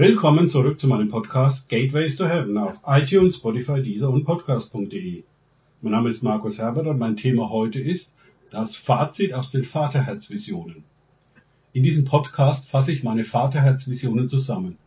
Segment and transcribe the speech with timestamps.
[0.00, 5.24] Willkommen zurück zu meinem Podcast Gateways to Heaven auf iTunes, Spotify, Deezer und Podcast.de.
[5.82, 8.14] Mein Name ist Markus Herbert und mein Thema heute ist
[8.52, 10.84] das Fazit aus den Vaterherzvisionen.
[11.72, 14.78] In diesem Podcast fasse ich meine Vaterherzvisionen zusammen.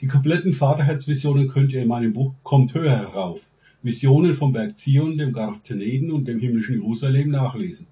[0.00, 3.48] Die kompletten Vaterherzvisionen könnt ihr in meinem Buch Kommt höher herauf.
[3.84, 7.86] Visionen vom Berg Zion, dem Garten Eden und dem himmlischen Jerusalem nachlesen.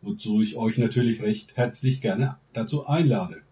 [0.00, 3.42] Wozu ich euch natürlich recht herzlich gerne dazu einlade.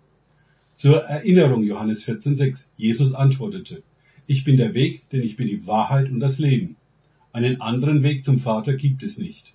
[0.81, 2.69] Zur Erinnerung Johannes 14,6.
[2.79, 3.83] Jesus antwortete,
[4.27, 6.77] ich bin der Weg, denn ich bin die Wahrheit und das Leben.
[7.35, 9.53] Einen anderen Weg zum Vater gibt es nicht.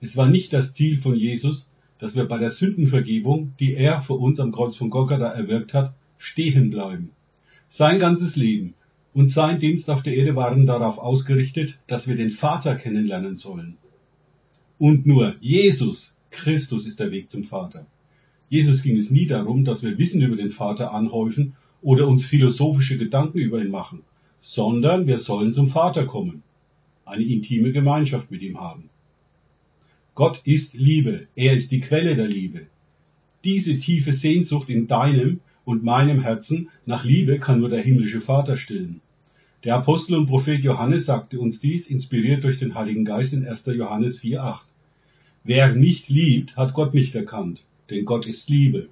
[0.00, 4.14] Es war nicht das Ziel von Jesus, dass wir bei der Sündenvergebung, die er für
[4.14, 7.10] uns am Kreuz von Golgatha erwirkt hat, stehen bleiben.
[7.68, 8.72] Sein ganzes Leben
[9.12, 13.76] und sein Dienst auf der Erde waren darauf ausgerichtet, dass wir den Vater kennenlernen sollen.
[14.78, 17.84] Und nur Jesus Christus ist der Weg zum Vater.
[18.52, 22.98] Jesus ging es nie darum, dass wir Wissen über den Vater anhäufen oder uns philosophische
[22.98, 24.02] Gedanken über ihn machen,
[24.42, 26.42] sondern wir sollen zum Vater kommen,
[27.06, 28.90] eine intime Gemeinschaft mit ihm haben.
[30.14, 32.66] Gott ist Liebe, er ist die Quelle der Liebe.
[33.42, 38.58] Diese tiefe Sehnsucht in deinem und meinem Herzen nach Liebe kann nur der himmlische Vater
[38.58, 39.00] stillen.
[39.64, 43.64] Der Apostel und Prophet Johannes sagte uns dies, inspiriert durch den Heiligen Geist in 1.
[43.74, 44.60] Johannes 4.8.
[45.42, 48.88] Wer nicht liebt, hat Gott nicht erkannt denn Gott ist Liebe.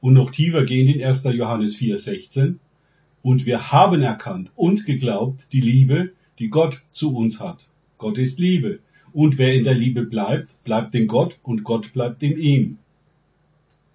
[0.00, 1.24] Und noch tiefer gehen in 1.
[1.24, 2.56] Johannes 4,16.
[3.22, 7.68] Und wir haben erkannt und geglaubt die Liebe, die Gott zu uns hat.
[7.98, 8.80] Gott ist Liebe.
[9.12, 12.78] Und wer in der Liebe bleibt, bleibt in Gott und Gott bleibt in ihm.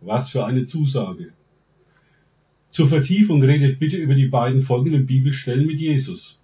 [0.02, 1.34] Was für eine Zusage.
[2.70, 6.40] Zur Vertiefung redet bitte über die beiden folgenden Bibelstellen mit Jesus.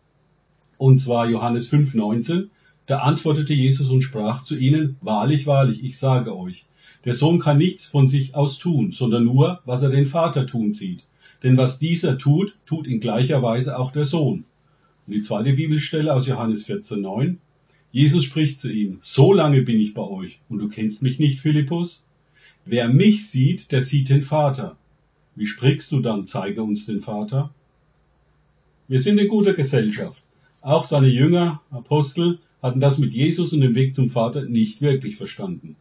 [0.78, 2.50] Und zwar Johannes 5,19.
[2.86, 6.66] Da antwortete Jesus und sprach zu ihnen, Wahrlich, wahrlich, ich sage euch,
[7.06, 10.74] der Sohn kann nichts von sich aus tun, sondern nur, was er den Vater tun
[10.74, 11.04] sieht.
[11.44, 14.46] Denn was dieser tut, tut in gleicher Weise auch der Sohn.
[15.06, 17.36] Und die zweite Bibelstelle aus Johannes 14,9.
[17.92, 21.40] Jesus spricht zu ihm, so lange bin ich bei euch und du kennst mich nicht,
[21.40, 22.04] Philippus?
[22.66, 24.76] Wer mich sieht, der sieht den Vater.
[25.36, 27.54] Wie sprichst du dann, zeige uns den Vater?
[28.88, 30.22] Wir sind in guter Gesellschaft.
[30.62, 35.18] Auch seine Jünger, Apostel, hatten das mit Jesus und dem Weg zum Vater nicht wirklich
[35.18, 35.76] verstanden.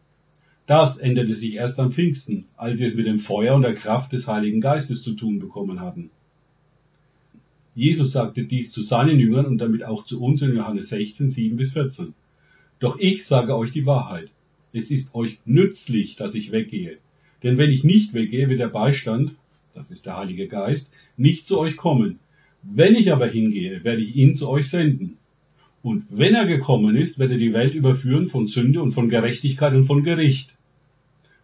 [0.67, 4.13] Das änderte sich erst am Pfingsten, als sie es mit dem Feuer und der Kraft
[4.13, 6.09] des Heiligen Geistes zu tun bekommen hatten.
[7.75, 11.57] Jesus sagte dies zu seinen Jüngern und damit auch zu uns in Johannes 16, 7
[11.57, 12.13] bis 14.
[12.79, 14.29] Doch ich sage euch die Wahrheit.
[14.73, 16.97] Es ist euch nützlich, dass ich weggehe.
[17.43, 19.35] Denn wenn ich nicht weggehe, wird der Beistand,
[19.73, 22.19] das ist der Heilige Geist, nicht zu euch kommen.
[22.63, 25.17] Wenn ich aber hingehe, werde ich ihn zu euch senden.
[25.85, 29.75] Und wenn er gekommen ist, wird er die Welt überführen von Sünde und von Gerechtigkeit
[29.75, 30.57] und von Gericht.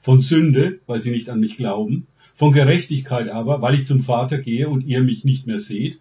[0.02, 4.40] Von Sünde, weil sie nicht an mich glauben, von Gerechtigkeit aber, weil ich zum Vater
[4.40, 6.00] gehe und ihr mich nicht mehr seht,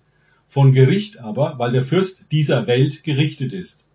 [0.48, 3.90] von Gericht aber, weil der Fürst dieser Welt gerichtet ist.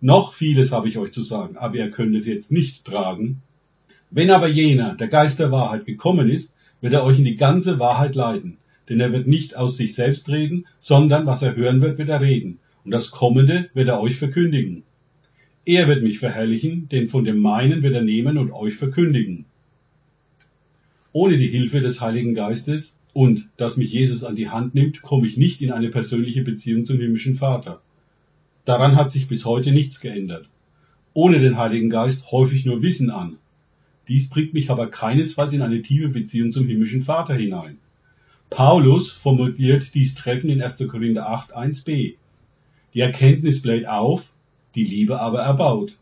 [0.00, 3.42] Noch vieles habe ich euch zu sagen, aber ihr könnt es jetzt nicht tragen.
[4.10, 7.78] Wenn aber jener, der Geist der Wahrheit, gekommen ist, wird er euch in die ganze
[7.78, 8.56] Wahrheit leiten,
[8.88, 12.22] denn er wird nicht aus sich selbst reden, sondern was er hören wird, wird er
[12.22, 12.58] reden,
[12.90, 14.82] und das Kommende wird er euch verkündigen.
[15.64, 19.44] Er wird mich verherrlichen, denn von dem meinen wird er nehmen und euch verkündigen.
[21.12, 25.28] Ohne die Hilfe des Heiligen Geistes und dass mich Jesus an die Hand nimmt, komme
[25.28, 27.80] ich nicht in eine persönliche Beziehung zum himmlischen Vater.
[28.64, 30.48] Daran hat sich bis heute nichts geändert.
[31.14, 33.36] Ohne den Heiligen Geist häufe ich nur Wissen an.
[34.08, 37.78] Dies bringt mich aber keinesfalls in eine tiefe Beziehung zum himmlischen Vater hinein.
[38.50, 40.88] Paulus formuliert dies Treffen in 1.
[40.88, 42.16] Korinther 8, 1b.
[42.94, 44.32] Die Erkenntnis bläht auf,
[44.74, 45.96] die Liebe aber erbaut.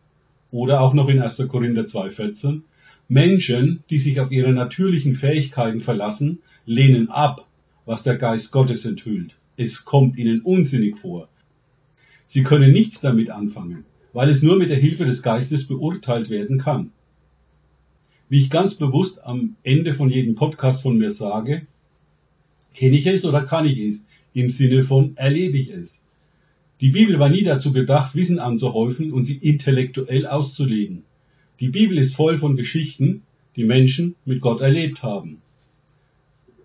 [0.51, 1.47] Oder auch noch in 1.
[1.49, 2.63] Korinther 2,14.
[3.09, 7.47] Menschen, die sich auf ihre natürlichen Fähigkeiten verlassen, lehnen ab,
[7.87, 9.35] was der Geist Gottes enthüllt.
[9.57, 11.29] Es kommt ihnen unsinnig vor.
[12.27, 16.59] Sie können nichts damit anfangen, weil es nur mit der Hilfe des Geistes beurteilt werden
[16.59, 16.93] kann.
[18.29, 21.67] Wie ich ganz bewusst am Ende von jedem Podcast von mir sage,
[22.75, 24.07] kenne ich es oder kann ich es?
[24.35, 26.05] Im Sinne von erlebe ich es.
[26.81, 31.03] Die Bibel war nie dazu gedacht, Wissen anzuhäufen und sie intellektuell auszulegen.
[31.59, 33.23] Die Bibel ist voll von Geschichten,
[33.57, 35.43] die Menschen mit Gott erlebt haben.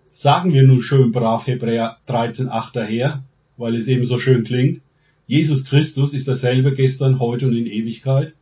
[0.08, 3.24] Sagen wir nun schön brav Hebräer 13,8 daher,
[3.56, 4.80] weil es eben so schön klingt,
[5.26, 8.34] Jesus Christus ist dasselbe gestern, heute und in Ewigkeit?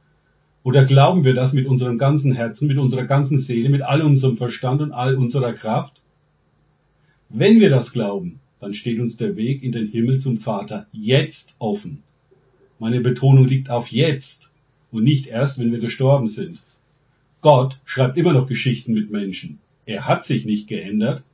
[0.65, 4.37] Oder glauben wir das mit unserem ganzen Herzen, mit unserer ganzen Seele, mit all unserem
[4.37, 6.03] Verstand und all unserer Kraft?
[7.31, 11.57] Wenn wir das glauben, dann steht uns der Weg in den Himmel zum Vater jetzt
[11.59, 12.05] offen.
[12.79, 14.53] Meine Betonung liegt auf jetzt
[14.93, 16.61] und nicht erst, wenn wir gestorben sind.
[17.41, 19.59] Gott schreibt immer noch Geschichten mit Menschen.
[19.85, 21.25] Er hat sich nicht geändert.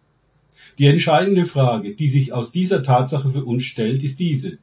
[0.78, 4.56] Die entscheidende Frage, die sich aus dieser Tatsache für uns stellt, ist diese.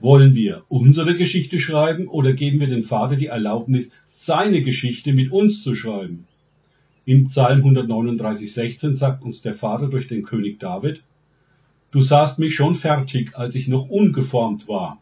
[0.00, 5.30] Wollen wir unsere Geschichte schreiben oder geben wir dem Vater die Erlaubnis, seine Geschichte mit
[5.30, 6.26] uns zu schreiben?
[7.04, 11.02] Im Psalm 139,16 sagt uns der Vater durch den König David,
[11.92, 14.98] Du sahst mich schon fertig, als ich noch ungeformt war.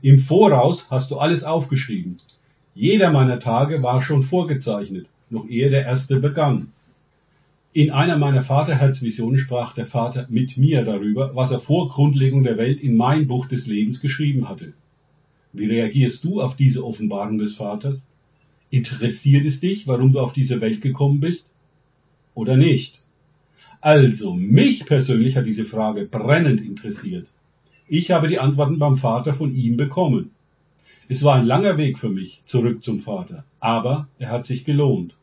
[0.00, 2.16] Im Voraus hast du alles aufgeschrieben.
[2.74, 6.72] Jeder meiner Tage war schon vorgezeichnet, noch ehe der erste begann.
[7.72, 12.58] In einer meiner Vaterherzvisionen sprach der Vater mit mir darüber, was er vor Grundlegung der
[12.58, 14.72] Welt in mein Buch des Lebens geschrieben hatte.
[15.52, 18.06] Wie reagierst du auf diese Offenbarung des Vaters?
[18.70, 21.52] Interessiert es dich, warum du auf diese Welt gekommen bist?
[22.34, 23.03] Oder nicht?
[23.84, 27.30] Also, mich persönlich hat diese Frage brennend interessiert.
[27.86, 30.30] Ich habe die Antworten beim Vater von ihm bekommen.
[31.10, 35.14] Es war ein langer Weg für mich zurück zum Vater, aber er hat sich gelohnt.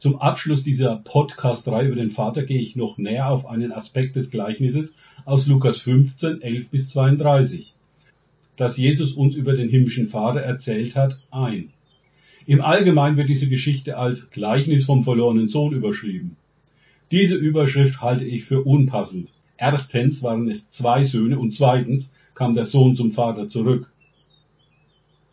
[0.00, 4.32] Zum Abschluss dieser Podcast-Reihe über den Vater gehe ich noch näher auf einen Aspekt des
[4.32, 7.72] Gleichnisses aus Lukas 15, 11 bis 32,
[8.56, 11.70] das Jesus uns über den himmlischen Vater erzählt hat, ein.
[12.46, 16.36] Im Allgemeinen wird diese Geschichte als Gleichnis vom verlorenen Sohn überschrieben.
[17.10, 19.32] Diese Überschrift halte ich für unpassend.
[19.56, 23.90] Erstens waren es zwei Söhne und zweitens kam der Sohn zum Vater zurück.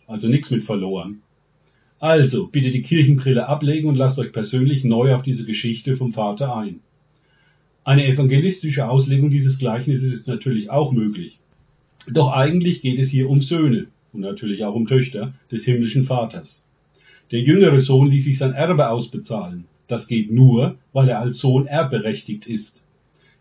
[0.07, 1.22] Also nichts mit verloren.
[2.00, 6.56] Also, bitte die Kirchenbrille ablegen und lasst euch persönlich neu auf diese Geschichte vom Vater
[6.56, 6.80] ein.
[7.83, 11.39] Eine evangelistische Auslegung dieses Gleichnisses ist natürlich auch möglich.
[12.12, 16.66] Doch eigentlich geht es hier um Söhne und natürlich auch um Töchter des himmlischen Vaters.
[17.31, 19.66] Der jüngere Sohn ließ sich sein Erbe ausbezahlen.
[19.88, 22.86] Das geht nur, weil er als Sohn erbberechtigt ist.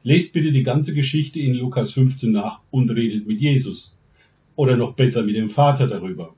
[0.02, 3.94] Lest bitte die ganze Geschichte in Lukas 15 nach und redet mit Jesus.
[4.56, 6.35] Oder noch besser mit dem Vater darüber.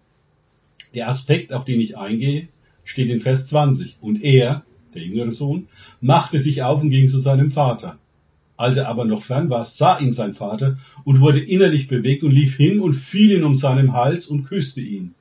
[0.95, 2.49] Der Aspekt, auf den ich eingehe,
[2.85, 3.99] steht in Vers 20.
[4.01, 4.65] Und er,
[4.95, 5.67] der jüngere Sohn,
[6.01, 7.99] machte sich auf und ging zu seinem Vater.
[8.57, 12.31] Als er aber noch fern war, sah ihn sein Vater und wurde innerlich bewegt und
[12.31, 15.15] lief hin und fiel ihn um seinen Hals und küsste ihn.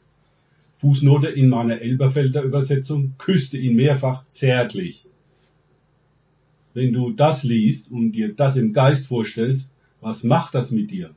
[0.78, 5.06] Fußnote in meiner Elberfelder Übersetzung, küsste ihn mehrfach zärtlich.
[6.74, 11.12] Wenn du das liest und dir das im Geist vorstellst, was macht das mit dir?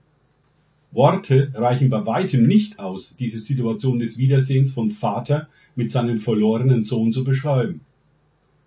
[0.92, 6.84] Worte reichen bei weitem nicht aus, diese Situation des Wiedersehens von Vater mit seinem verlorenen
[6.84, 7.80] Sohn zu beschreiben.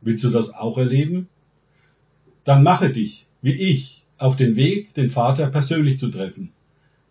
[0.02, 1.28] Willst du das auch erleben?
[2.44, 6.52] Dann mache dich, wie ich, auf den Weg, den Vater persönlich zu treffen.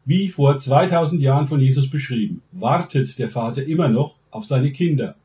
[0.04, 5.16] Wie vor 2000 Jahren von Jesus beschrieben, wartet der Vater immer noch auf seine Kinder,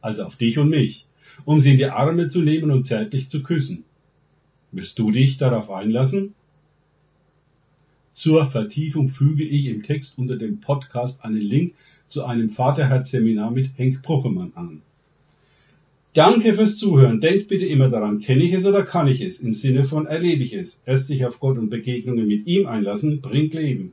[0.00, 1.06] also auf dich und mich,
[1.44, 3.84] um sie in die Arme zu nehmen und zärtlich zu küssen.
[4.72, 6.34] Wirst du dich darauf einlassen?
[8.12, 11.74] Zur Vertiefung füge ich im Text unter dem Podcast einen Link
[12.08, 14.82] zu einem Vaterherz-Seminar mit Henk Bruchemann an.
[16.12, 17.20] Danke fürs Zuhören.
[17.20, 19.40] Denkt bitte immer daran, kenne ich es oder kann ich es?
[19.40, 20.82] Im Sinne von erlebe ich es.
[20.86, 23.92] Erst sich auf Gott und Begegnungen mit ihm einlassen, bringt Leben.